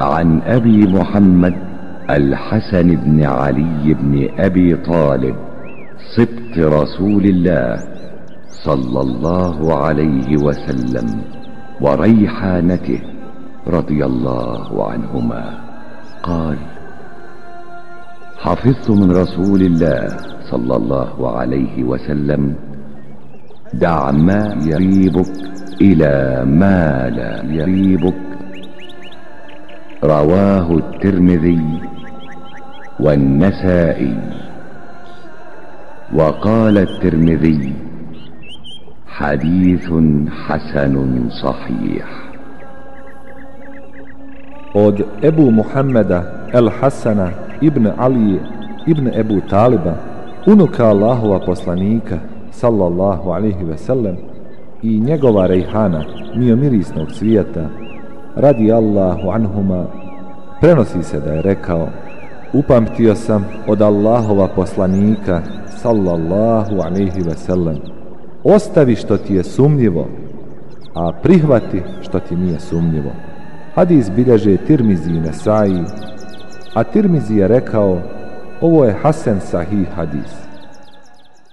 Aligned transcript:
عن 0.00 0.42
أبي 0.42 0.86
محمد 0.86 1.54
الحسن 2.10 2.96
بن 2.96 3.24
علي 3.24 3.94
بن 3.94 4.28
أبي 4.38 4.76
طالب 4.76 5.36
سبط 6.16 6.58
رسول 6.58 7.24
الله 7.24 7.76
صلى 8.48 9.00
الله 9.00 9.76
عليه 9.76 10.36
وسلم 10.42 11.22
وريحانته 11.80 13.00
رضي 13.68 14.04
الله 14.04 14.90
عنهما. 14.90 15.44
قال 16.22 16.56
حفظت 18.38 18.90
من 18.90 19.10
رسول 19.10 19.60
الله 19.60 20.06
صلى 20.50 20.76
الله 20.76 21.38
عليه 21.38 21.84
وسلم 21.84 22.54
دع 23.74 24.10
ما 24.10 24.56
يريبك 24.62 25.32
إلى 25.80 26.44
ما 26.44 27.10
لا 27.10 27.44
يريبك. 27.52 28.14
رواه 30.03 30.71
الترمذي 30.77 31.81
والنسائي 32.99 34.15
وقال 36.13 36.77
الترمذي 36.77 37.73
حديث 39.07 39.89
حسن 40.47 40.95
صحيح 41.29 42.21
od 44.73 45.03
Ebu 45.21 45.51
Muhammeda 45.51 46.47
El 46.53 46.69
Hasana 46.71 47.31
ibn 47.61 47.87
Ali 47.99 48.39
ibn 48.87 49.07
Ebu 49.11 49.41
Taliba 49.51 49.95
unuka 50.47 50.87
Allahova 50.87 51.39
poslanika 51.39 52.19
sallallahu 52.51 53.33
alaihi 53.35 53.63
ve 53.63 53.77
sellem 53.77 54.15
i 54.83 54.99
njegova 54.99 55.47
rejhana 55.47 56.05
mirisnog 56.35 57.11
svijeta 57.11 57.69
radi 58.36 58.72
Allahu 58.72 59.30
anhuma 59.30 59.86
prenosi 60.60 61.02
se 61.02 61.20
da 61.20 61.32
je 61.32 61.42
rekao 61.42 61.88
upamtio 62.52 63.14
sam 63.14 63.46
od 63.66 63.82
Allahova 63.82 64.48
poslanika 64.48 65.40
sallallahu 65.68 66.80
alaihi 66.80 67.22
ve 67.22 67.34
sellem 67.34 67.76
ostavi 68.44 68.96
što 68.96 69.16
ti 69.16 69.34
je 69.34 69.44
sumnjivo 69.44 70.06
a 70.94 71.12
prihvati 71.22 71.82
što 72.02 72.20
ti 72.20 72.36
nije 72.36 72.60
sumnjivo. 72.60 73.10
Hadis 73.74 74.10
bilježe 74.10 74.56
Tirmizi 74.56 75.10
i 75.10 75.20
Nesai 75.20 75.84
a 76.74 76.84
Tirmizi 76.84 77.36
je 77.36 77.48
rekao 77.48 77.98
ovo 78.60 78.84
je 78.84 78.96
Hasan 79.02 79.40
sahih 79.40 79.88
hadis. 79.94 80.46